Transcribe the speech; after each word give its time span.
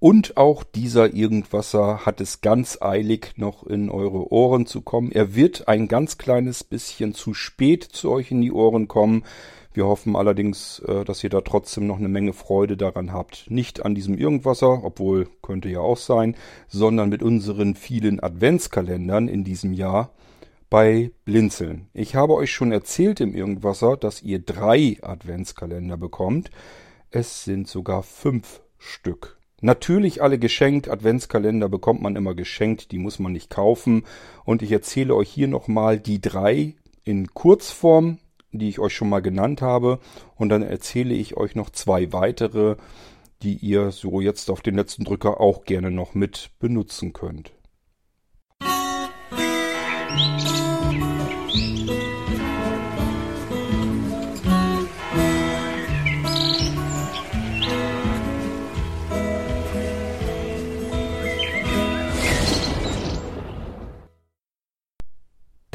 Und 0.00 0.38
auch 0.38 0.64
dieser 0.64 1.12
Irgendwasser 1.12 2.06
hat 2.06 2.22
es 2.22 2.40
ganz 2.40 2.80
eilig 2.80 3.34
noch 3.36 3.64
in 3.66 3.90
eure 3.90 4.32
Ohren 4.32 4.64
zu 4.64 4.80
kommen. 4.80 5.12
Er 5.12 5.34
wird 5.34 5.68
ein 5.68 5.88
ganz 5.88 6.16
kleines 6.16 6.64
bisschen 6.64 7.12
zu 7.12 7.34
spät 7.34 7.84
zu 7.84 8.10
euch 8.10 8.30
in 8.30 8.40
die 8.40 8.50
Ohren 8.50 8.88
kommen. 8.88 9.24
Wir 9.74 9.84
hoffen 9.84 10.16
allerdings, 10.16 10.78
äh, 10.80 11.04
dass 11.04 11.22
ihr 11.22 11.28
da 11.28 11.42
trotzdem 11.42 11.86
noch 11.86 11.98
eine 11.98 12.08
Menge 12.08 12.32
Freude 12.32 12.78
daran 12.78 13.12
habt. 13.12 13.50
Nicht 13.50 13.84
an 13.84 13.94
diesem 13.94 14.16
Irgendwasser, 14.16 14.82
obwohl 14.84 15.28
könnte 15.42 15.68
ja 15.68 15.80
auch 15.80 15.98
sein, 15.98 16.34
sondern 16.66 17.10
mit 17.10 17.22
unseren 17.22 17.74
vielen 17.74 18.20
Adventskalendern 18.20 19.28
in 19.28 19.44
diesem 19.44 19.74
Jahr 19.74 20.12
bei 20.70 21.10
Blinzeln. 21.26 21.88
Ich 21.92 22.14
habe 22.14 22.34
euch 22.36 22.52
schon 22.52 22.72
erzählt 22.72 23.20
im 23.20 23.34
Irgendwasser, 23.34 23.98
dass 23.98 24.22
ihr 24.22 24.38
drei 24.38 24.96
Adventskalender 25.02 25.98
bekommt. 25.98 26.50
Es 27.10 27.44
sind 27.44 27.68
sogar 27.68 28.02
fünf 28.02 28.62
Stück. 28.78 29.39
Natürlich 29.60 30.22
alle 30.22 30.38
geschenkt. 30.38 30.88
Adventskalender 30.88 31.68
bekommt 31.68 32.02
man 32.02 32.16
immer 32.16 32.34
geschenkt, 32.34 32.92
die 32.92 32.98
muss 32.98 33.18
man 33.18 33.32
nicht 33.32 33.50
kaufen. 33.50 34.04
Und 34.44 34.62
ich 34.62 34.72
erzähle 34.72 35.14
euch 35.14 35.30
hier 35.30 35.48
nochmal 35.48 35.98
die 35.98 36.20
drei 36.20 36.74
in 37.04 37.28
Kurzform, 37.34 38.18
die 38.52 38.68
ich 38.68 38.78
euch 38.78 38.94
schon 38.94 39.08
mal 39.08 39.20
genannt 39.20 39.62
habe. 39.62 39.98
Und 40.36 40.48
dann 40.48 40.62
erzähle 40.62 41.14
ich 41.14 41.36
euch 41.36 41.54
noch 41.54 41.70
zwei 41.70 42.12
weitere, 42.12 42.76
die 43.42 43.56
ihr 43.56 43.90
so 43.90 44.20
jetzt 44.20 44.50
auf 44.50 44.60
den 44.60 44.74
letzten 44.74 45.04
Drücker 45.04 45.40
auch 45.40 45.64
gerne 45.64 45.90
noch 45.90 46.14
mit 46.14 46.50
benutzen 46.58 47.12
könnt. 47.12 47.52
Musik 50.10 50.59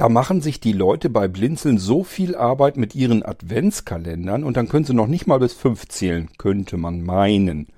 Da 0.05 0.09
machen 0.09 0.39
sich 0.39 0.59
die 0.59 0.71
Leute 0.71 1.09
bei 1.09 1.27
Blinzeln 1.27 1.79
so 1.79 2.03
viel 2.03 2.35
Arbeit 2.35 2.77
mit 2.77 2.93
ihren 2.93 3.25
Adventskalendern 3.25 4.43
und 4.43 4.55
dann 4.55 4.69
können 4.69 4.85
sie 4.85 4.93
noch 4.93 5.07
nicht 5.07 5.25
mal 5.25 5.39
bis 5.39 5.53
fünf 5.53 5.87
zählen, 5.87 6.29
könnte 6.37 6.77
man 6.77 7.01
meinen. 7.01 7.69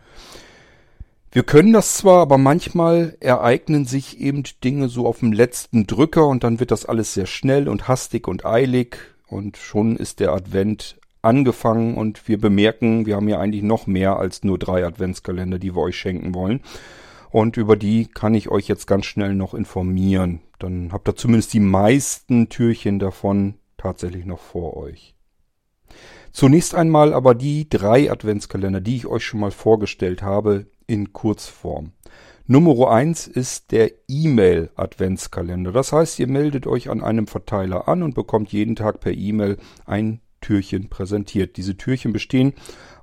Wir 1.31 1.43
können 1.43 1.71
das 1.71 1.93
zwar, 1.93 2.19
aber 2.19 2.37
manchmal 2.37 3.15
ereignen 3.21 3.85
sich 3.85 4.19
eben 4.19 4.43
Dinge 4.61 4.89
so 4.89 5.07
auf 5.07 5.19
dem 5.19 5.31
letzten 5.31 5.87
Drücker 5.87 6.27
und 6.27 6.43
dann 6.43 6.59
wird 6.59 6.71
das 6.71 6.85
alles 6.85 7.13
sehr 7.13 7.27
schnell 7.27 7.69
und 7.69 7.87
hastig 7.87 8.27
und 8.27 8.45
eilig 8.45 8.97
und 9.27 9.55
schon 9.55 9.95
ist 9.95 10.19
der 10.19 10.33
Advent 10.33 10.99
angefangen 11.21 11.95
und 11.95 12.27
wir 12.27 12.41
bemerken, 12.41 13.05
wir 13.05 13.15
haben 13.15 13.29
ja 13.29 13.39
eigentlich 13.39 13.63
noch 13.63 13.87
mehr 13.87 14.17
als 14.17 14.43
nur 14.43 14.59
drei 14.59 14.85
Adventskalender, 14.85 15.59
die 15.59 15.73
wir 15.73 15.81
euch 15.81 15.95
schenken 15.97 16.35
wollen. 16.35 16.59
Und 17.29 17.57
über 17.57 17.75
die 17.75 18.07
kann 18.07 18.33
ich 18.33 18.49
euch 18.49 18.67
jetzt 18.67 18.87
ganz 18.87 19.05
schnell 19.05 19.35
noch 19.35 19.53
informieren. 19.53 20.41
Dann 20.59 20.91
habt 20.91 21.07
ihr 21.07 21.15
zumindest 21.15 21.53
die 21.53 21.59
meisten 21.59 22.49
Türchen 22.49 22.99
davon 22.99 23.55
tatsächlich 23.77 24.25
noch 24.25 24.39
vor 24.39 24.77
euch. 24.77 25.15
Zunächst 26.31 26.75
einmal 26.75 27.13
aber 27.13 27.35
die 27.35 27.67
drei 27.69 28.11
Adventskalender, 28.11 28.81
die 28.81 28.97
ich 28.97 29.07
euch 29.07 29.25
schon 29.25 29.39
mal 29.39 29.51
vorgestellt 29.51 30.21
habe, 30.21 30.67
in 30.85 31.13
Kurzform. 31.13 31.93
Nummer 32.45 32.91
eins 32.91 33.27
ist 33.27 33.71
der 33.71 33.91
E-Mail 34.07 34.69
Adventskalender. 34.75 35.73
Das 35.73 35.91
heißt, 35.91 36.19
ihr 36.19 36.27
meldet 36.27 36.65
euch 36.65 36.89
an 36.89 37.03
einem 37.03 37.27
Verteiler 37.27 37.89
an 37.89 38.03
und 38.03 38.15
bekommt 38.15 38.53
jeden 38.53 38.75
Tag 38.75 39.01
per 39.01 39.11
E-Mail 39.11 39.57
ein 39.85 40.21
Türchen 40.41 40.89
präsentiert. 40.89 41.57
Diese 41.57 41.77
Türchen 41.77 42.13
bestehen 42.13 42.53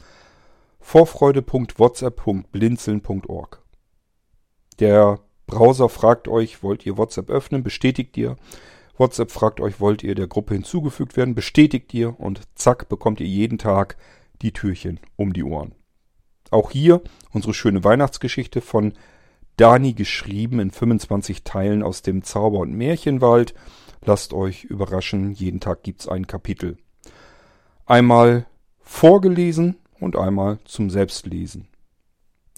vorfreude.whatsapp.blinzeln.org. 0.82 3.62
Der 4.78 5.18
Browser 5.46 5.88
fragt 5.88 6.28
euch, 6.28 6.62
wollt 6.62 6.86
ihr 6.86 6.98
WhatsApp 6.98 7.30
öffnen? 7.30 7.62
Bestätigt 7.62 8.16
ihr. 8.16 8.36
WhatsApp 8.96 9.30
fragt 9.30 9.60
euch, 9.60 9.80
wollt 9.80 10.02
ihr 10.02 10.14
der 10.14 10.26
Gruppe 10.26 10.54
hinzugefügt 10.54 11.16
werden? 11.16 11.34
Bestätigt 11.34 11.92
ihr 11.94 12.18
und 12.20 12.42
zack, 12.54 12.88
bekommt 12.88 13.20
ihr 13.20 13.26
jeden 13.26 13.58
Tag 13.58 13.96
die 14.42 14.52
Türchen 14.52 15.00
um 15.16 15.32
die 15.32 15.44
Ohren. 15.44 15.74
Auch 16.50 16.70
hier 16.70 17.02
unsere 17.32 17.54
schöne 17.54 17.84
Weihnachtsgeschichte 17.84 18.60
von 18.60 18.92
Dani 19.56 19.94
geschrieben 19.94 20.60
in 20.60 20.70
25 20.70 21.44
Teilen 21.44 21.82
aus 21.82 22.02
dem 22.02 22.22
Zauber- 22.22 22.60
und 22.60 22.74
Märchenwald. 22.74 23.54
Lasst 24.04 24.32
euch 24.32 24.64
überraschen, 24.64 25.32
jeden 25.32 25.60
Tag 25.60 25.82
gibt's 25.82 26.08
ein 26.08 26.26
Kapitel. 26.26 26.76
Einmal 27.86 28.46
vorgelesen 28.80 29.76
und 30.02 30.16
einmal 30.16 30.58
zum 30.64 30.90
Selbstlesen. 30.90 31.68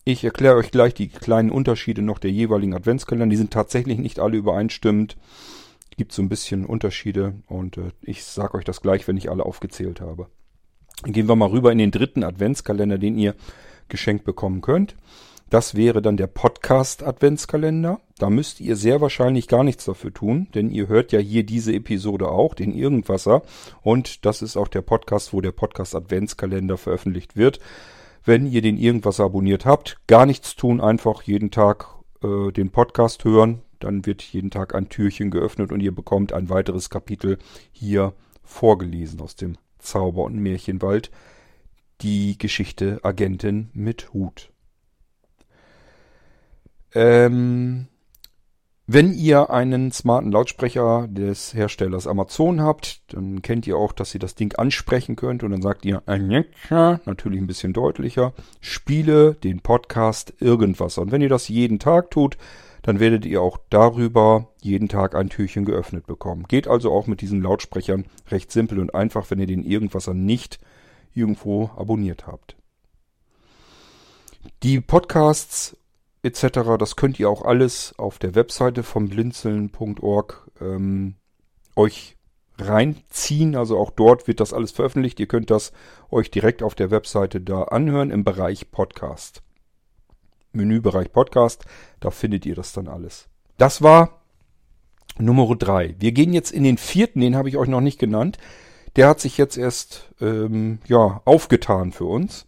Ich 0.04 0.22
erkläre 0.22 0.56
euch 0.56 0.70
gleich 0.70 0.92
die 0.94 1.08
kleinen 1.08 1.50
Unterschiede 1.50 2.02
noch 2.02 2.18
der 2.18 2.30
jeweiligen 2.30 2.74
Adventskalender. 2.74 3.30
Die 3.30 3.36
sind 3.36 3.52
tatsächlich 3.52 3.98
nicht 3.98 4.18
alle 4.18 4.36
übereinstimmend. 4.36 5.16
Gibt 5.96 6.12
so 6.12 6.20
ein 6.20 6.28
bisschen 6.28 6.66
Unterschiede 6.66 7.34
und 7.46 7.78
äh, 7.78 7.92
ich 8.02 8.24
sage 8.24 8.58
euch 8.58 8.64
das 8.64 8.82
gleich, 8.82 9.06
wenn 9.08 9.16
ich 9.16 9.30
alle 9.30 9.46
aufgezählt 9.46 10.00
habe. 10.00 10.26
Gehen 11.04 11.28
wir 11.28 11.36
mal 11.36 11.48
rüber 11.48 11.72
in 11.72 11.78
den 11.78 11.90
dritten 11.90 12.22
Adventskalender, 12.22 12.98
den 12.98 13.16
ihr 13.16 13.34
geschenkt 13.88 14.24
bekommen 14.24 14.60
könnt. 14.60 14.96
Das 15.50 15.74
wäre 15.74 16.02
dann 16.02 16.16
der 16.16 16.26
Podcast 16.26 17.02
Adventskalender. 17.02 18.00
Da 18.18 18.30
müsst 18.30 18.60
ihr 18.60 18.76
sehr 18.76 19.00
wahrscheinlich 19.00 19.46
gar 19.48 19.62
nichts 19.62 19.84
dafür 19.84 20.12
tun, 20.12 20.48
denn 20.54 20.70
ihr 20.70 20.88
hört 20.88 21.12
ja 21.12 21.18
hier 21.18 21.44
diese 21.44 21.72
Episode 21.72 22.28
auch, 22.28 22.54
den 22.54 22.72
Irgendwasser. 22.72 23.42
Und 23.82 24.24
das 24.24 24.42
ist 24.42 24.56
auch 24.56 24.68
der 24.68 24.82
Podcast, 24.82 25.32
wo 25.32 25.40
der 25.40 25.52
Podcast 25.52 25.94
Adventskalender 25.94 26.76
veröffentlicht 26.76 27.36
wird. 27.36 27.60
Wenn 28.24 28.46
ihr 28.46 28.62
den 28.62 28.78
Irgendwasser 28.78 29.24
abonniert 29.24 29.66
habt, 29.66 29.98
gar 30.06 30.26
nichts 30.26 30.56
tun, 30.56 30.80
einfach 30.80 31.22
jeden 31.22 31.50
Tag 31.50 31.88
äh, 32.22 32.50
den 32.52 32.70
Podcast 32.70 33.24
hören. 33.24 33.60
Dann 33.80 34.06
wird 34.06 34.22
jeden 34.22 34.50
Tag 34.50 34.74
ein 34.74 34.88
Türchen 34.88 35.30
geöffnet 35.30 35.72
und 35.72 35.80
ihr 35.80 35.94
bekommt 35.94 36.32
ein 36.32 36.48
weiteres 36.48 36.88
Kapitel 36.88 37.38
hier 37.70 38.14
vorgelesen 38.42 39.20
aus 39.20 39.36
dem 39.36 39.58
Zauber- 39.78 40.24
und 40.24 40.36
Märchenwald. 40.36 41.10
Die 42.00 42.38
Geschichte 42.38 43.00
Agentin 43.02 43.68
mit 43.74 44.14
Hut. 44.14 44.53
Ähm, 46.94 47.88
wenn 48.86 49.14
ihr 49.14 49.48
einen 49.48 49.92
smarten 49.92 50.30
Lautsprecher 50.30 51.08
des 51.08 51.54
Herstellers 51.54 52.06
Amazon 52.06 52.60
habt, 52.60 53.00
dann 53.14 53.40
kennt 53.40 53.66
ihr 53.66 53.78
auch, 53.78 53.92
dass 53.92 54.12
ihr 54.12 54.20
das 54.20 54.34
Ding 54.34 54.54
ansprechen 54.56 55.16
könnt 55.16 55.42
und 55.42 55.52
dann 55.52 55.62
sagt 55.62 55.86
ihr 55.86 56.02
Alexa, 56.04 57.00
natürlich 57.06 57.40
ein 57.40 57.46
bisschen 57.46 57.72
deutlicher, 57.72 58.34
spiele 58.60 59.36
den 59.36 59.60
Podcast 59.60 60.34
irgendwas. 60.38 60.98
Und 60.98 61.12
wenn 61.12 61.22
ihr 61.22 61.30
das 61.30 61.48
jeden 61.48 61.78
Tag 61.78 62.10
tut, 62.10 62.36
dann 62.82 63.00
werdet 63.00 63.24
ihr 63.24 63.40
auch 63.40 63.58
darüber 63.70 64.50
jeden 64.60 64.90
Tag 64.90 65.14
ein 65.14 65.30
Türchen 65.30 65.64
geöffnet 65.64 66.06
bekommen. 66.06 66.44
Geht 66.46 66.68
also 66.68 66.92
auch 66.92 67.06
mit 67.06 67.22
diesen 67.22 67.40
Lautsprechern 67.40 68.04
recht 68.28 68.52
simpel 68.52 68.78
und 68.78 68.94
einfach, 68.94 69.30
wenn 69.30 69.38
ihr 69.38 69.46
den 69.46 69.64
Irgendwasser 69.64 70.12
nicht 70.12 70.60
irgendwo 71.14 71.70
abonniert 71.74 72.26
habt. 72.26 72.56
Die 74.62 74.82
Podcasts 74.82 75.74
etc. 76.24 76.76
Das 76.78 76.96
könnt 76.96 77.20
ihr 77.20 77.28
auch 77.28 77.42
alles 77.42 77.94
auf 77.98 78.18
der 78.18 78.34
Webseite 78.34 78.82
vom 78.82 79.08
blinzeln.org 79.08 80.50
ähm, 80.60 81.16
euch 81.76 82.16
reinziehen. 82.58 83.56
Also 83.56 83.78
auch 83.78 83.90
dort 83.90 84.26
wird 84.26 84.40
das 84.40 84.52
alles 84.52 84.72
veröffentlicht. 84.72 85.20
Ihr 85.20 85.26
könnt 85.26 85.50
das 85.50 85.72
euch 86.10 86.30
direkt 86.30 86.62
auf 86.62 86.74
der 86.74 86.90
Webseite 86.90 87.40
da 87.40 87.64
anhören 87.64 88.10
im 88.10 88.24
Bereich 88.24 88.70
Podcast. 88.70 89.42
Menübereich 90.52 91.12
Podcast, 91.12 91.64
da 92.00 92.10
findet 92.10 92.46
ihr 92.46 92.54
das 92.54 92.72
dann 92.72 92.86
alles. 92.86 93.28
Das 93.56 93.82
war 93.82 94.22
Nummer 95.18 95.54
drei. 95.56 95.94
Wir 95.98 96.12
gehen 96.12 96.32
jetzt 96.32 96.52
in 96.52 96.64
den 96.64 96.78
vierten, 96.78 97.20
den 97.20 97.36
habe 97.36 97.48
ich 97.48 97.56
euch 97.56 97.68
noch 97.68 97.80
nicht 97.80 97.98
genannt. 97.98 98.38
Der 98.96 99.08
hat 99.08 99.20
sich 99.20 99.36
jetzt 99.36 99.56
erst 99.56 100.10
ähm, 100.20 100.78
ja 100.86 101.22
aufgetan 101.24 101.92
für 101.92 102.04
uns. 102.04 102.46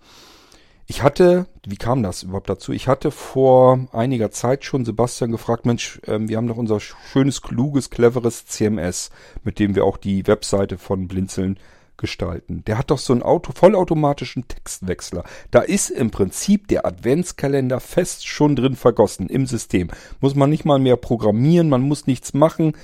Ich 0.88 1.02
hatte, 1.02 1.46
wie 1.66 1.76
kam 1.76 2.04
das 2.04 2.22
überhaupt 2.22 2.48
dazu? 2.48 2.72
Ich 2.72 2.86
hatte 2.86 3.10
vor 3.10 3.88
einiger 3.90 4.30
Zeit 4.30 4.64
schon 4.64 4.84
Sebastian 4.84 5.32
gefragt, 5.32 5.66
Mensch, 5.66 6.00
ähm, 6.06 6.28
wir 6.28 6.36
haben 6.36 6.46
doch 6.46 6.56
unser 6.56 6.78
schönes, 6.78 7.42
kluges, 7.42 7.90
cleveres 7.90 8.46
CMS, 8.46 9.10
mit 9.42 9.58
dem 9.58 9.74
wir 9.74 9.84
auch 9.84 9.96
die 9.96 10.28
Webseite 10.28 10.78
von 10.78 11.08
Blinzeln 11.08 11.58
gestalten. 11.96 12.62
Der 12.66 12.78
hat 12.78 12.92
doch 12.92 12.98
so 12.98 13.12
einen 13.12 13.24
Auto, 13.24 13.50
vollautomatischen 13.52 14.46
Textwechsler. 14.46 15.24
Da 15.50 15.62
ist 15.62 15.90
im 15.90 16.12
Prinzip 16.12 16.68
der 16.68 16.86
Adventskalender 16.86 17.80
fest 17.80 18.28
schon 18.28 18.54
drin 18.54 18.76
vergossen 18.76 19.28
im 19.28 19.46
System. 19.46 19.88
Muss 20.20 20.36
man 20.36 20.50
nicht 20.50 20.64
mal 20.64 20.78
mehr 20.78 20.96
programmieren, 20.96 21.68
man 21.68 21.82
muss 21.82 22.06
nichts 22.06 22.32
machen. 22.32 22.74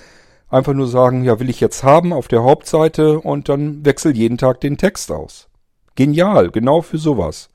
Einfach 0.48 0.74
nur 0.74 0.88
sagen, 0.88 1.22
ja, 1.22 1.38
will 1.38 1.50
ich 1.50 1.60
jetzt 1.60 1.84
haben 1.84 2.12
auf 2.12 2.26
der 2.26 2.42
Hauptseite 2.42 3.20
und 3.20 3.48
dann 3.48 3.84
wechsel 3.84 4.16
jeden 4.16 4.38
Tag 4.38 4.60
den 4.60 4.76
Text 4.76 5.12
aus. 5.12 5.48
Genial, 5.94 6.50
genau 6.50 6.82
für 6.82 6.98
sowas 6.98 7.48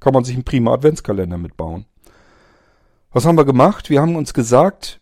kann 0.00 0.14
man 0.14 0.24
sich 0.24 0.34
einen 0.34 0.44
prima 0.44 0.72
Adventskalender 0.72 1.38
mitbauen. 1.38 1.84
Was 3.12 3.26
haben 3.26 3.36
wir 3.36 3.44
gemacht? 3.44 3.90
Wir 3.90 4.00
haben 4.00 4.16
uns 4.16 4.34
gesagt, 4.34 5.00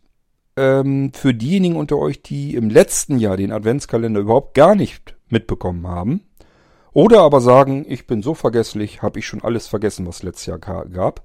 ähm, 0.56 1.12
für 1.15 1.35
diejenigen 1.35 1.77
unter 1.77 1.99
euch, 1.99 2.23
die 2.23 2.55
im 2.55 2.69
letzten 2.69 3.19
Jahr 3.19 3.37
den 3.37 3.53
Adventskalender 3.53 4.21
überhaupt 4.21 4.55
gar 4.55 4.75
nicht 4.75 5.17
mitbekommen 5.29 5.87
haben, 5.87 6.23
oder 6.93 7.21
aber 7.21 7.41
sagen, 7.41 7.87
ich 7.89 8.06
bin 8.06 8.23
so 8.23 8.35
vergesslich, 8.35 9.03
habe 9.03 9.21
ich 9.21 9.27
schon 9.27 9.45
alles 9.45 9.69
vergessen, 9.69 10.06
was 10.06 10.23
letztes 10.23 10.47
Jahr 10.47 10.59
gab, 10.59 11.23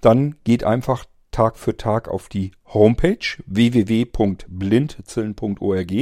dann 0.00 0.36
geht 0.44 0.62
einfach 0.62 1.06
Tag 1.32 1.56
für 1.56 1.76
Tag 1.76 2.08
auf 2.08 2.28
die 2.28 2.52
Homepage 2.72 3.18
www.blindzillen.org 3.46 5.92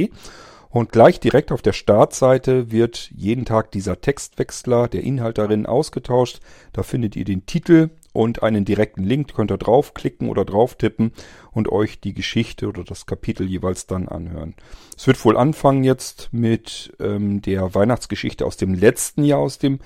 und 0.75 0.91
gleich 0.91 1.21
direkt 1.21 1.53
auf 1.53 1.61
der 1.61 1.71
Startseite 1.71 2.69
wird 2.69 3.09
jeden 3.15 3.45
Tag 3.45 3.71
dieser 3.71 4.01
Textwechsler, 4.01 4.89
der 4.89 5.03
Inhalt 5.03 5.37
darin 5.37 5.65
ausgetauscht. 5.65 6.41
Da 6.73 6.83
findet 6.83 7.15
ihr 7.15 7.23
den 7.23 7.45
Titel 7.45 7.91
und 8.11 8.43
einen 8.43 8.65
direkten 8.65 9.05
Link. 9.05 9.33
Könnt 9.33 9.53
ihr 9.53 9.57
draufklicken 9.57 10.27
oder 10.27 10.43
drauf 10.43 10.75
tippen 10.75 11.13
und 11.53 11.71
euch 11.71 12.01
die 12.01 12.13
Geschichte 12.13 12.67
oder 12.67 12.83
das 12.83 13.05
Kapitel 13.05 13.47
jeweils 13.47 13.87
dann 13.87 14.09
anhören. 14.09 14.53
Es 14.97 15.07
wird 15.07 15.23
wohl 15.23 15.37
anfangen 15.37 15.85
jetzt 15.85 16.27
mit 16.33 16.93
ähm, 16.99 17.41
der 17.41 17.73
Weihnachtsgeschichte 17.73 18.45
aus 18.45 18.57
dem 18.57 18.73
letzten 18.73 19.23
Jahr 19.23 19.39
aus 19.39 19.57
dem 19.57 19.79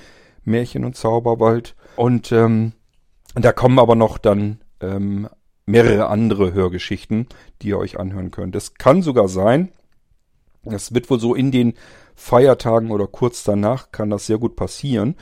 Märchen- 0.44 0.86
und 0.86 0.96
Zauberwald. 0.96 1.76
Und 1.98 2.32
ähm, 2.32 2.72
da 3.36 3.52
kommen 3.52 3.78
aber 3.78 3.94
noch 3.94 4.18
dann 4.18 4.60
ähm, 4.82 5.30
mehrere 5.68 6.08
andere 6.08 6.52
Hörgeschichten, 6.54 7.28
die 7.62 7.68
ihr 7.68 7.78
euch 7.78 8.00
anhören 8.00 8.32
könnt. 8.32 8.56
Es 8.56 8.74
kann 8.74 9.04
sogar 9.04 9.28
sein, 9.28 9.72
das 10.70 10.94
wird 10.94 11.10
wohl 11.10 11.20
so 11.20 11.36
in 11.36 11.52
den 11.52 11.74
Feiertagen 12.16 12.92
oder 12.92 13.08
kurz 13.08 13.44
danach 13.44 13.92
kann 13.92 14.10
das 14.10 14.26
sehr 14.26 14.38
gut 14.38 14.56
passieren, 14.56 15.16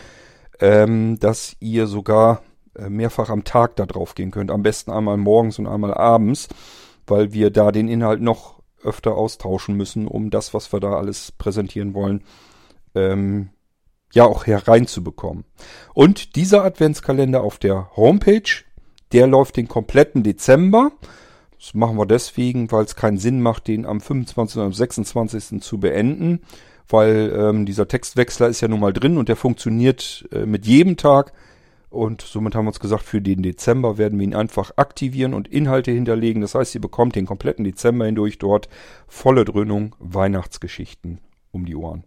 ähm, 0.60 1.20
dass 1.20 1.56
ihr 1.60 1.88
sogar 1.88 2.42
äh, 2.76 2.90
mehrfach 2.90 3.30
am 3.30 3.44
Tag 3.44 3.76
da 3.76 3.86
drauf 3.86 4.16
gehen 4.16 4.32
könnt. 4.32 4.52
Am 4.52 4.64
besten 4.64 4.92
einmal 4.92 5.18
morgens 5.18 5.60
und 5.60 5.68
einmal 5.68 5.94
abends, 5.94 6.48
weil 7.06 7.34
wir 7.34 7.52
da 7.52 7.72
den 7.72 7.88
Inhalt 7.88 8.22
noch 8.22 8.58
öfter 8.84 9.16
austauschen 9.16 9.76
müssen, 9.76 10.08
um 10.08 10.30
das, 10.30 10.54
was 10.54 10.72
wir 10.72 10.80
da 10.80 10.94
alles 10.94 11.32
präsentieren 11.32 11.94
wollen, 11.94 12.24
ähm, 12.96 13.50
ja 14.14 14.26
auch 14.26 14.46
hereinzubekommen. 14.48 15.44
Und 15.94 16.36
dieser 16.36 16.64
Adventskalender 16.64 17.42
auf 17.42 17.58
der 17.58 17.96
Homepage, 17.96 18.64
der 19.12 19.28
läuft 19.28 19.58
den 19.58 19.68
kompletten 19.68 20.24
Dezember. 20.24 20.92
Das 21.59 21.74
machen 21.74 21.98
wir 21.98 22.06
deswegen, 22.06 22.71
weil 22.71 22.86
es 22.86 22.95
keinen 22.95 23.18
Sinn 23.18 23.42
macht, 23.42 23.68
den 23.68 23.86
am 23.86 24.00
25. 24.00 24.57
oder 24.57 24.65
am 24.65 24.74
26. 24.74 25.62
zu 25.62 25.80
beenden, 25.80 26.42
weil 26.88 27.33
ähm, 27.36 27.65
dieser 27.65 27.88
Textwechsler 27.88 28.48
ist 28.48 28.62
ja 28.62 28.68
nun 28.68 28.80
mal 28.80 28.94
drin 28.94 29.18
und 29.18 29.27
der 29.30 29.36
funktioniert 29.36 30.27
äh, 30.31 30.45
mit 30.45 30.65
jedem 30.65 30.98
Tag. 30.98 31.33
Und 31.89 32.21
somit 32.21 32.54
haben 32.54 32.65
wir 32.65 32.69
uns 32.69 32.80
gesagt, 32.80 33.04
für 33.04 33.21
den 33.21 33.42
Dezember 33.42 33.98
werden 33.98 34.19
wir 34.19 34.25
ihn 34.25 34.36
einfach 34.36 34.71
aktivieren 34.75 35.33
und 35.33 35.48
Inhalte 35.48 35.92
hinterlegen. 35.92 36.42
Das 36.42 36.54
heißt, 36.54 36.75
ihr 36.75 36.81
bekommt 36.81 37.15
den 37.15 37.25
kompletten 37.25 37.63
Dezember 37.63 38.06
hindurch 38.06 38.38
dort 38.38 38.68
volle 39.07 39.45
Dröhnung 39.45 39.95
Weihnachtsgeschichten 40.00 41.19
um 41.51 41.65
die 41.65 41.75
Ohren. 41.75 42.03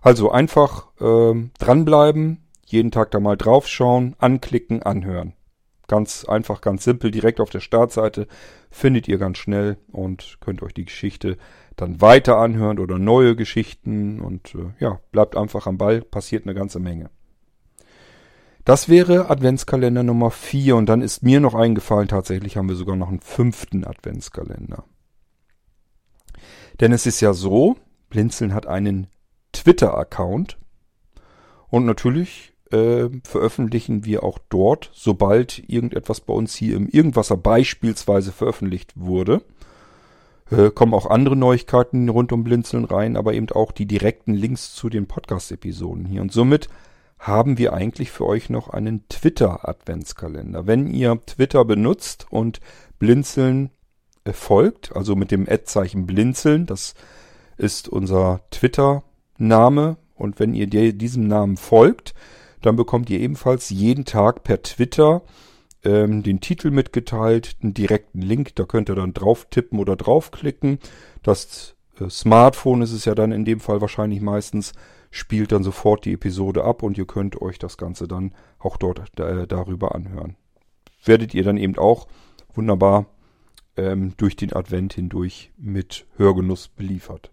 Also 0.00 0.30
einfach 0.30 0.88
ähm, 1.00 1.50
dranbleiben, 1.58 2.38
jeden 2.64 2.90
Tag 2.90 3.10
da 3.10 3.20
mal 3.20 3.36
draufschauen, 3.36 4.16
anklicken, 4.18 4.82
anhören. 4.82 5.35
Ganz 5.88 6.24
einfach, 6.24 6.60
ganz 6.60 6.84
simpel, 6.84 7.10
direkt 7.10 7.40
auf 7.40 7.50
der 7.50 7.60
Startseite 7.60 8.26
findet 8.70 9.06
ihr 9.06 9.18
ganz 9.18 9.38
schnell 9.38 9.76
und 9.92 10.38
könnt 10.40 10.62
euch 10.62 10.74
die 10.74 10.84
Geschichte 10.84 11.36
dann 11.76 12.00
weiter 12.00 12.38
anhören 12.38 12.78
oder 12.78 12.98
neue 12.98 13.36
Geschichten 13.36 14.20
und 14.20 14.54
äh, 14.54 14.72
ja, 14.80 15.00
bleibt 15.12 15.36
einfach 15.36 15.66
am 15.66 15.78
Ball, 15.78 16.02
passiert 16.02 16.44
eine 16.44 16.54
ganze 16.54 16.80
Menge. 16.80 17.10
Das 18.64 18.88
wäre 18.88 19.30
Adventskalender 19.30 20.02
Nummer 20.02 20.32
4 20.32 20.74
und 20.74 20.86
dann 20.86 21.00
ist 21.00 21.22
mir 21.22 21.38
noch 21.38 21.54
eingefallen, 21.54 22.08
tatsächlich 22.08 22.56
haben 22.56 22.68
wir 22.68 22.74
sogar 22.74 22.96
noch 22.96 23.08
einen 23.08 23.20
fünften 23.20 23.84
Adventskalender. 23.84 24.82
Denn 26.80 26.90
es 26.90 27.06
ist 27.06 27.20
ja 27.20 27.32
so, 27.32 27.76
Blinzeln 28.10 28.52
hat 28.52 28.66
einen 28.66 29.06
Twitter-Account 29.52 30.58
und 31.68 31.86
natürlich 31.86 32.55
äh, 32.70 33.08
veröffentlichen 33.24 34.04
wir 34.04 34.22
auch 34.22 34.38
dort, 34.48 34.90
sobald 34.92 35.62
irgendetwas 35.68 36.20
bei 36.20 36.34
uns 36.34 36.54
hier 36.54 36.76
im 36.76 36.88
Irgendwasser 36.88 37.36
beispielsweise 37.36 38.32
veröffentlicht 38.32 38.92
wurde. 38.96 39.42
Äh, 40.50 40.70
kommen 40.70 40.94
auch 40.94 41.06
andere 41.06 41.36
Neuigkeiten 41.36 42.08
rund 42.08 42.32
um 42.32 42.44
Blinzeln 42.44 42.84
rein, 42.84 43.16
aber 43.16 43.34
eben 43.34 43.50
auch 43.50 43.72
die 43.72 43.86
direkten 43.86 44.34
Links 44.34 44.74
zu 44.74 44.88
den 44.88 45.06
Podcast-Episoden 45.06 46.06
hier. 46.06 46.22
Und 46.22 46.32
somit 46.32 46.68
haben 47.18 47.58
wir 47.58 47.72
eigentlich 47.72 48.10
für 48.10 48.26
euch 48.26 48.50
noch 48.50 48.68
einen 48.68 49.08
Twitter-Adventskalender. 49.08 50.66
Wenn 50.66 50.86
ihr 50.86 51.18
Twitter 51.26 51.64
benutzt 51.64 52.26
und 52.30 52.60
Blinzeln 52.98 53.70
äh, 54.24 54.32
folgt, 54.32 54.94
also 54.94 55.16
mit 55.16 55.30
dem 55.30 55.48
Ad-Zeichen 55.48 56.06
Blinzeln, 56.06 56.66
das 56.66 56.94
ist 57.56 57.88
unser 57.88 58.40
Twitter-Name. 58.50 59.96
Und 60.14 60.38
wenn 60.40 60.54
ihr 60.54 60.66
diesem 60.66 61.26
Namen 61.26 61.56
folgt, 61.56 62.14
dann 62.66 62.76
bekommt 62.76 63.08
ihr 63.10 63.20
ebenfalls 63.20 63.70
jeden 63.70 64.04
Tag 64.04 64.42
per 64.42 64.60
Twitter 64.60 65.22
ähm, 65.84 66.24
den 66.24 66.40
Titel 66.40 66.70
mitgeteilt, 66.72 67.56
einen 67.62 67.74
direkten 67.74 68.20
Link, 68.20 68.56
da 68.56 68.64
könnt 68.64 68.90
ihr 68.90 68.96
dann 68.96 69.14
drauf 69.14 69.46
tippen 69.48 69.78
oder 69.78 69.94
draufklicken. 69.94 70.80
Das 71.22 71.76
äh, 72.00 72.10
Smartphone 72.10 72.82
ist 72.82 72.92
es 72.92 73.04
ja 73.04 73.14
dann 73.14 73.30
in 73.30 73.44
dem 73.44 73.60
Fall 73.60 73.80
wahrscheinlich 73.80 74.20
meistens, 74.20 74.72
spielt 75.12 75.52
dann 75.52 75.62
sofort 75.62 76.04
die 76.04 76.14
Episode 76.14 76.64
ab 76.64 76.82
und 76.82 76.98
ihr 76.98 77.06
könnt 77.06 77.40
euch 77.40 77.60
das 77.60 77.78
Ganze 77.78 78.08
dann 78.08 78.34
auch 78.58 78.76
dort 78.76 79.18
äh, 79.20 79.46
darüber 79.46 79.94
anhören. 79.94 80.36
Werdet 81.04 81.34
ihr 81.34 81.44
dann 81.44 81.58
eben 81.58 81.78
auch 81.78 82.08
wunderbar 82.52 83.06
ähm, 83.76 84.14
durch 84.16 84.34
den 84.34 84.52
Advent 84.52 84.94
hindurch 84.94 85.52
mit 85.56 86.06
Hörgenuss 86.16 86.66
beliefert. 86.66 87.30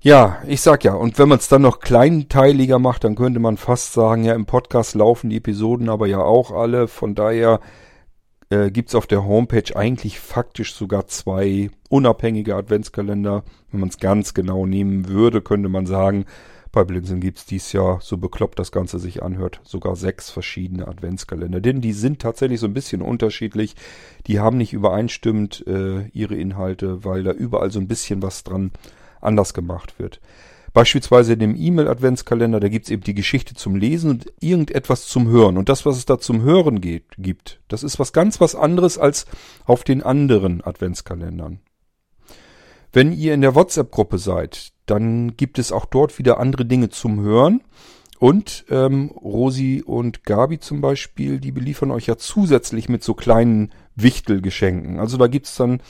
Ja, 0.00 0.40
ich 0.46 0.60
sag 0.60 0.84
ja, 0.84 0.94
und 0.94 1.18
wenn 1.18 1.28
man 1.28 1.38
es 1.38 1.48
dann 1.48 1.62
noch 1.62 1.80
kleinteiliger 1.80 2.78
macht, 2.78 3.04
dann 3.04 3.16
könnte 3.16 3.40
man 3.40 3.56
fast 3.56 3.92
sagen, 3.92 4.24
ja, 4.24 4.34
im 4.34 4.46
Podcast 4.46 4.94
laufen 4.94 5.30
die 5.30 5.38
Episoden 5.38 5.88
aber 5.88 6.06
ja 6.06 6.20
auch 6.20 6.52
alle. 6.52 6.86
Von 6.86 7.14
daher 7.14 7.60
äh, 8.50 8.70
gibt 8.70 8.90
es 8.90 8.94
auf 8.94 9.06
der 9.06 9.24
Homepage 9.24 9.74
eigentlich 9.74 10.20
faktisch 10.20 10.74
sogar 10.74 11.06
zwei 11.06 11.70
unabhängige 11.88 12.54
Adventskalender. 12.54 13.42
Wenn 13.70 13.80
man 13.80 13.88
es 13.88 13.98
ganz 13.98 14.34
genau 14.34 14.66
nehmen 14.66 15.08
würde, 15.08 15.40
könnte 15.40 15.68
man 15.68 15.86
sagen, 15.86 16.26
bei 16.70 16.84
Blinzeln 16.84 17.20
gibt 17.20 17.38
es 17.38 17.46
dies 17.46 17.72
Jahr, 17.72 18.00
so 18.02 18.18
bekloppt 18.18 18.58
das 18.58 18.70
Ganze 18.70 18.98
sich 18.98 19.22
anhört, 19.22 19.60
sogar 19.64 19.96
sechs 19.96 20.30
verschiedene 20.30 20.86
Adventskalender. 20.86 21.60
Denn 21.60 21.80
die 21.80 21.94
sind 21.94 22.20
tatsächlich 22.20 22.60
so 22.60 22.66
ein 22.66 22.74
bisschen 22.74 23.00
unterschiedlich. 23.00 23.74
Die 24.26 24.40
haben 24.40 24.58
nicht 24.58 24.74
übereinstimmend 24.74 25.66
äh, 25.66 26.08
ihre 26.08 26.34
Inhalte, 26.34 27.02
weil 27.02 27.22
da 27.22 27.32
überall 27.32 27.70
so 27.70 27.80
ein 27.80 27.88
bisschen 27.88 28.22
was 28.22 28.44
dran 28.44 28.72
anders 29.26 29.54
gemacht 29.54 29.98
wird. 29.98 30.20
Beispielsweise 30.76 31.32
in 31.32 31.38
dem 31.38 31.56
E-Mail-Adventskalender, 31.56 32.60
da 32.60 32.68
gibt's 32.68 32.90
eben 32.90 33.02
die 33.02 33.14
Geschichte 33.14 33.54
zum 33.54 33.76
Lesen 33.76 34.10
und 34.10 34.32
irgendetwas 34.40 35.06
zum 35.06 35.26
Hören. 35.26 35.56
Und 35.56 35.70
das, 35.70 35.86
was 35.86 35.96
es 35.96 36.04
da 36.04 36.18
zum 36.18 36.42
Hören 36.42 36.82
geht, 36.82 37.04
gibt, 37.16 37.60
das 37.68 37.82
ist 37.82 37.98
was 37.98 38.12
ganz 38.12 38.42
was 38.42 38.54
anderes 38.54 38.98
als 38.98 39.24
auf 39.64 39.84
den 39.84 40.02
anderen 40.02 40.62
Adventskalendern. 40.62 41.60
Wenn 42.92 43.12
ihr 43.12 43.32
in 43.32 43.40
der 43.40 43.54
WhatsApp-Gruppe 43.54 44.18
seid, 44.18 44.72
dann 44.84 45.36
gibt 45.36 45.58
es 45.58 45.72
auch 45.72 45.86
dort 45.86 46.18
wieder 46.18 46.38
andere 46.40 46.66
Dinge 46.66 46.90
zum 46.90 47.20
Hören. 47.20 47.62
Und 48.18 48.64
ähm, 48.70 49.10
Rosi 49.10 49.82
und 49.84 50.24
Gabi 50.24 50.58
zum 50.58 50.80
Beispiel, 50.80 51.38
die 51.38 51.52
beliefern 51.52 51.90
euch 51.90 52.06
ja 52.06 52.16
zusätzlich 52.16 52.88
mit 52.88 53.02
so 53.02 53.14
kleinen 53.14 53.72
Wichtelgeschenken. 53.94 54.98
Also 54.98 55.16
da 55.16 55.26
gibt's 55.26 55.56
dann 55.56 55.80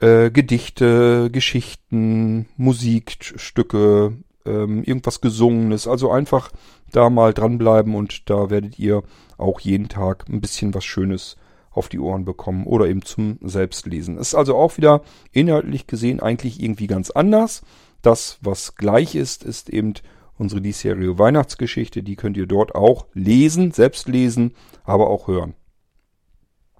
äh, 0.00 0.30
Gedichte, 0.30 1.30
Geschichten, 1.30 2.48
Musikstücke, 2.56 4.16
ähm, 4.44 4.82
irgendwas 4.82 5.20
Gesungenes. 5.20 5.86
Also 5.86 6.10
einfach 6.10 6.50
da 6.92 7.10
mal 7.10 7.34
dranbleiben 7.34 7.94
und 7.94 8.28
da 8.30 8.50
werdet 8.50 8.78
ihr 8.78 9.02
auch 9.36 9.60
jeden 9.60 9.88
Tag 9.88 10.28
ein 10.28 10.40
bisschen 10.40 10.74
was 10.74 10.84
Schönes 10.84 11.36
auf 11.70 11.88
die 11.88 11.98
Ohren 11.98 12.24
bekommen 12.24 12.66
oder 12.66 12.86
eben 12.86 13.02
zum 13.02 13.38
Selbstlesen. 13.42 14.16
Ist 14.16 14.34
also 14.34 14.56
auch 14.56 14.76
wieder 14.76 15.02
inhaltlich 15.32 15.86
gesehen 15.86 16.20
eigentlich 16.20 16.62
irgendwie 16.62 16.86
ganz 16.86 17.10
anders. 17.10 17.62
Das, 18.00 18.38
was 18.42 18.76
gleich 18.76 19.14
ist, 19.14 19.42
ist 19.42 19.70
eben 19.70 19.94
unsere 20.38 20.60
diesjährige 20.60 21.18
Weihnachtsgeschichte. 21.18 22.02
Die 22.02 22.16
könnt 22.16 22.36
ihr 22.36 22.46
dort 22.46 22.74
auch 22.74 23.06
lesen, 23.12 23.72
selbst 23.72 24.08
lesen, 24.08 24.54
aber 24.84 25.08
auch 25.08 25.26
hören. 25.26 25.54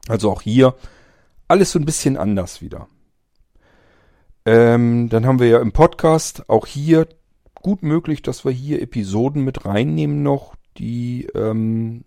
Also 0.09 0.31
auch 0.31 0.43
hier 0.43 0.75
alles 1.49 1.73
so 1.73 1.79
ein 1.79 1.85
bisschen 1.85 2.17
anders 2.17 2.61
wieder. 2.61 2.89
Ähm, 4.47 5.09
dann 5.09 5.27
haben 5.27 5.39
wir 5.39 5.49
ja 5.49 5.61
im 5.61 5.73
Podcast 5.73 6.49
auch 6.49 6.67
hier 6.67 7.09
gut 7.55 7.83
möglich, 7.83 8.23
dass 8.23 8.45
wir 8.45 8.53
hier 8.53 8.83
Episoden 8.83 9.43
mit 9.43 9.65
reinnehmen 9.65 10.23
noch, 10.23 10.55
die 10.77 11.27
ähm, 11.35 12.05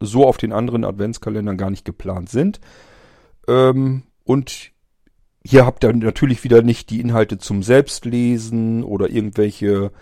so 0.00 0.26
auf 0.26 0.36
den 0.36 0.52
anderen 0.52 0.84
Adventskalendern 0.84 1.56
gar 1.56 1.70
nicht 1.70 1.84
geplant 1.84 2.28
sind. 2.28 2.60
Ähm, 3.48 4.02
und 4.24 4.72
hier 5.44 5.64
habt 5.64 5.82
ihr 5.82 5.92
natürlich 5.94 6.44
wieder 6.44 6.62
nicht 6.62 6.90
die 6.90 7.00
Inhalte 7.00 7.38
zum 7.38 7.62
Selbstlesen 7.62 8.84
oder 8.84 9.08
irgendwelche 9.08 9.92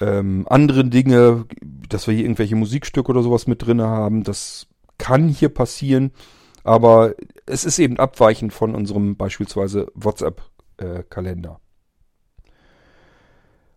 ähm, 0.00 0.46
anderen 0.48 0.90
Dinge, 0.90 1.46
dass 1.88 2.06
wir 2.06 2.14
hier 2.14 2.24
irgendwelche 2.24 2.54
Musikstücke 2.54 3.10
oder 3.10 3.24
sowas 3.24 3.48
mit 3.48 3.66
drin 3.66 3.82
haben. 3.82 4.22
Das 4.22 4.68
kann 4.98 5.28
hier 5.28 5.48
passieren, 5.48 6.12
aber 6.62 7.14
es 7.46 7.64
ist 7.64 7.80
eben 7.80 7.98
abweichend 7.98 8.52
von 8.52 8.76
unserem 8.76 9.16
beispielsweise 9.16 9.90
WhatsApp 9.94 10.47
äh, 10.78 11.02
Kalender. 11.08 11.60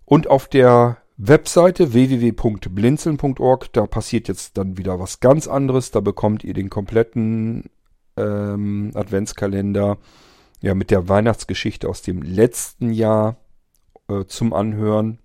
Und 0.06 0.28
auf 0.28 0.48
der 0.48 0.98
Webseite 1.18 1.94
www.blinzeln.org, 1.94 3.74
da 3.74 3.86
passiert 3.86 4.28
jetzt 4.28 4.58
dann 4.58 4.78
wieder 4.78 5.00
was 5.00 5.20
ganz 5.20 5.48
anderes. 5.48 5.92
Da 5.92 6.00
bekommt 6.00 6.44
ihr 6.44 6.54
den 6.54 6.70
kompletten 6.70 7.70
ähm, 8.18 8.92
Adventskalender 8.94 9.98
ja 10.62 10.76
mit 10.76 10.92
der 10.92 11.08
Weihnachtsgeschichte 11.08 11.88
aus 11.88 12.02
dem 12.02 12.22
letzten 12.22 12.92
Jahr 12.92 13.38
äh, 14.10 14.26
zum 14.26 14.54
Anhören. 14.54 15.20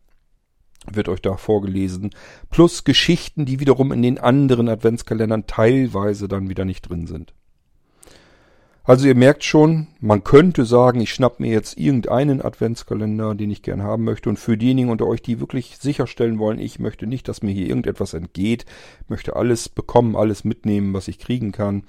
Wird 0.90 1.08
euch 1.08 1.20
da 1.20 1.36
vorgelesen. 1.36 2.10
Plus 2.50 2.84
Geschichten, 2.84 3.44
die 3.44 3.58
wiederum 3.58 3.90
in 3.90 4.02
den 4.02 4.18
anderen 4.18 4.68
Adventskalendern 4.68 5.46
teilweise 5.46 6.28
dann 6.28 6.48
wieder 6.48 6.64
nicht 6.64 6.88
drin 6.88 7.06
sind. 7.06 7.34
Also 8.86 9.08
ihr 9.08 9.16
merkt 9.16 9.42
schon, 9.42 9.88
man 9.98 10.22
könnte 10.22 10.64
sagen, 10.64 11.00
ich 11.00 11.12
schnapp 11.12 11.40
mir 11.40 11.50
jetzt 11.50 11.76
irgendeinen 11.76 12.40
Adventskalender, 12.40 13.34
den 13.34 13.50
ich 13.50 13.62
gern 13.62 13.82
haben 13.82 14.04
möchte. 14.04 14.28
Und 14.28 14.38
für 14.38 14.56
diejenigen 14.56 14.90
unter 14.90 15.08
euch, 15.08 15.22
die 15.22 15.40
wirklich 15.40 15.76
sicherstellen 15.78 16.38
wollen, 16.38 16.60
ich 16.60 16.78
möchte 16.78 17.08
nicht, 17.08 17.26
dass 17.26 17.42
mir 17.42 17.50
hier 17.50 17.66
irgendetwas 17.66 18.14
entgeht, 18.14 18.64
möchte 19.08 19.34
alles 19.34 19.68
bekommen, 19.68 20.14
alles 20.14 20.44
mitnehmen, 20.44 20.94
was 20.94 21.08
ich 21.08 21.18
kriegen 21.18 21.50
kann, 21.50 21.82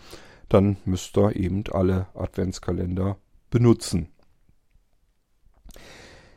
dann 0.49 0.77
müsst 0.85 1.15
ihr 1.17 1.35
eben 1.35 1.63
alle 1.71 2.07
Adventskalender 2.15 3.17
benutzen. 3.51 4.09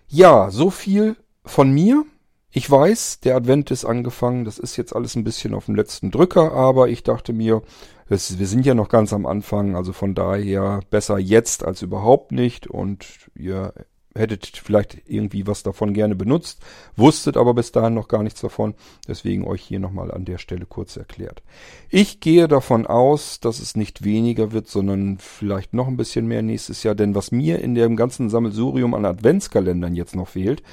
Ja, 0.09 0.51
so 0.51 0.69
viel 0.69 1.17
von 1.43 1.73
mir. 1.73 2.05
Ich 2.53 2.69
weiß, 2.69 3.21
der 3.21 3.37
Advent 3.37 3.71
ist 3.71 3.85
angefangen, 3.85 4.45
das 4.45 4.59
ist 4.59 4.77
jetzt 4.77 4.95
alles 4.95 5.15
ein 5.15 5.23
bisschen 5.23 5.55
auf 5.55 5.67
dem 5.67 5.77
letzten 5.77 6.11
Drücker, 6.11 6.53
aber 6.53 6.89
ich 6.89 7.05
dachte 7.05 7.33
mir, 7.33 7.63
wir 8.09 8.19
sind 8.19 8.67
ja 8.67 8.75
noch 8.75 8.89
ganz 8.89 9.13
am 9.13 9.25
Anfang, 9.25 9.77
also 9.77 9.93
von 9.93 10.17
daher 10.17 10.81
besser 10.91 11.19
jetzt 11.19 11.65
als 11.65 11.83
überhaupt 11.83 12.33
nicht 12.33 12.67
und 12.67 13.07
ihr 13.37 13.73
hättet 14.17 14.47
vielleicht 14.57 15.03
irgendwie 15.07 15.47
was 15.47 15.63
davon 15.63 15.95
gerne 15.95 16.17
benutzt, 16.17 16.61
wusstet 16.97 17.37
aber 17.37 17.55
bis 17.55 17.71
dahin 17.71 17.95
noch 17.95 18.09
gar 18.09 18.25
nichts 18.25 18.41
davon, 18.41 18.75
deswegen 19.07 19.47
euch 19.47 19.63
hier 19.63 19.79
nochmal 19.79 20.11
an 20.11 20.25
der 20.25 20.39
Stelle 20.39 20.67
kurz 20.67 20.97
erklärt. 20.97 21.45
Ich 21.89 22.19
gehe 22.19 22.49
davon 22.49 22.85
aus, 22.85 23.39
dass 23.39 23.61
es 23.61 23.77
nicht 23.77 24.03
weniger 24.03 24.51
wird, 24.51 24.67
sondern 24.67 25.19
vielleicht 25.19 25.73
noch 25.73 25.87
ein 25.87 25.97
bisschen 25.97 26.27
mehr 26.27 26.43
nächstes 26.43 26.83
Jahr, 26.83 26.97
denn 26.97 27.15
was 27.15 27.31
mir 27.31 27.61
in 27.61 27.77
dem 27.77 27.95
ganzen 27.95 28.29
Sammelsurium 28.29 28.95
an 28.95 29.05
Adventskalendern 29.05 29.95
jetzt 29.95 30.17
noch 30.17 30.29
fehlt, 30.29 30.65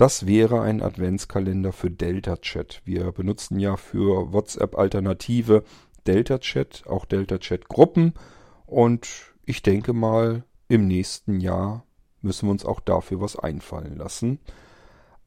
das 0.00 0.24
wäre 0.24 0.62
ein 0.62 0.80
Adventskalender 0.82 1.74
für 1.74 1.90
Delta 1.90 2.38
Chat. 2.38 2.80
Wir 2.86 3.12
benutzen 3.12 3.60
ja 3.60 3.76
für 3.76 4.32
WhatsApp 4.32 4.78
Alternative 4.78 5.62
Delta 6.06 6.38
Chat, 6.38 6.84
auch 6.86 7.04
Delta 7.04 7.36
Chat 7.36 7.68
Gruppen 7.68 8.14
und 8.64 9.34
ich 9.44 9.62
denke 9.62 9.92
mal, 9.92 10.44
im 10.68 10.86
nächsten 10.86 11.40
Jahr 11.40 11.84
müssen 12.22 12.46
wir 12.46 12.52
uns 12.52 12.64
auch 12.64 12.80
dafür 12.80 13.20
was 13.20 13.38
einfallen 13.38 13.96
lassen. 13.96 14.38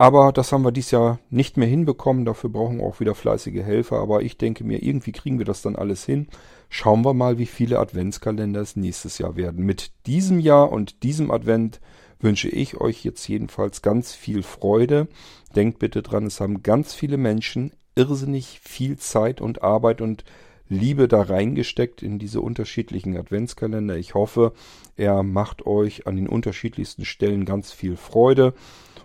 Aber 0.04 0.34
das 0.34 0.52
haben 0.52 0.66
wir 0.66 0.74
dieses 0.74 0.92
Jahr 0.92 1.20
nicht 1.30 1.56
mehr 1.56 1.70
hinbekommen. 1.70 2.26
Dafür 2.26 2.50
brauchen 2.50 2.80
wir 2.80 2.86
auch 2.86 3.00
wieder 3.00 3.16
fleißige 3.16 3.64
Helfer. 3.64 4.00
Aber 4.00 4.22
ich 4.22 4.38
denke 4.38 4.66
mir, 4.66 4.84
irgendwie 4.84 5.14
kriegen 5.14 5.38
wir 5.38 5.46
das 5.46 5.62
dann 5.62 5.78
alles 5.78 6.04
hin. 6.04 6.28
Schauen 6.68 7.06
wir 7.06 7.14
mal, 7.14 7.38
wie 7.38 7.46
viele 7.46 7.80
Adventskalender 7.80 8.60
es 8.60 8.76
nächstes 8.76 9.18
Jahr 9.18 9.38
werden. 9.38 9.66
Mit 9.66 9.92
diesem 10.06 10.42
Jahr 10.42 10.74
und 10.74 11.04
diesem 11.04 11.32
Advent 11.32 11.80
wünsche 12.20 12.50
ich 12.50 12.82
euch 12.82 13.06
jetzt 13.06 13.26
jedenfalls 13.30 13.82
ganz 13.82 14.14
viel 14.14 14.44
Freude. 14.44 15.08
Denkt 15.56 15.80
bitte 15.80 16.02
dran, 16.02 16.26
es 16.26 16.42
haben 16.42 16.64
ganz 16.64 16.94
viele 16.94 17.16
Menschen 17.16 17.72
irrsinnig 17.96 18.60
viel 18.62 18.98
Zeit 18.98 19.40
und 19.40 19.64
Arbeit 19.64 20.02
und 20.02 20.26
Liebe 20.68 21.08
da 21.08 21.22
reingesteckt 21.22 22.04
in 22.04 22.20
diese 22.20 22.42
unterschiedlichen 22.42 23.16
Adventskalender. 23.16 23.96
Ich 23.96 24.16
hoffe, 24.16 24.52
er 24.98 25.24
macht 25.24 25.66
euch 25.66 26.08
an 26.08 26.18
den 26.18 26.28
unterschiedlichsten 26.28 27.06
Stellen 27.06 27.46
ganz 27.46 27.72
viel 27.72 27.96
Freude. 27.96 28.54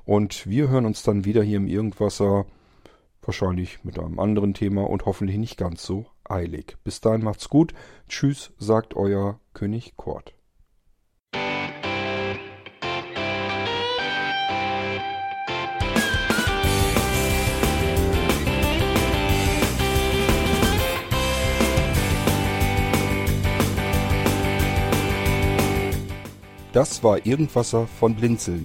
Und 0.08 0.48
wir 0.48 0.70
hören 0.70 0.86
uns 0.86 1.02
dann 1.02 1.26
wieder 1.26 1.42
hier 1.42 1.58
im 1.58 1.66
Irgendwasser, 1.66 2.46
wahrscheinlich 3.20 3.84
mit 3.84 3.98
einem 3.98 4.18
anderen 4.18 4.54
Thema 4.54 4.88
und 4.88 5.04
hoffentlich 5.04 5.36
nicht 5.36 5.58
ganz 5.58 5.84
so 5.84 6.06
eilig. 6.24 6.78
Bis 6.82 7.02
dahin 7.02 7.22
macht's 7.22 7.50
gut. 7.50 7.74
Tschüss, 8.08 8.50
sagt 8.56 8.96
euer 8.96 9.38
König 9.52 9.98
Kort. 9.98 10.32
Das 26.72 27.04
war 27.04 27.26
Irgendwasser 27.26 27.86
von 27.86 28.14
Blinzeln. 28.14 28.64